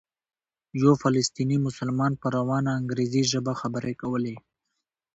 یو 0.81 0.91
فلسطینی 1.01 1.57
مسلمان 1.67 2.13
په 2.21 2.27
روانه 2.37 2.69
انګریزي 2.79 3.23
ژبه 3.31 3.53
خبرې 3.61 3.93
کولې. 4.01 4.35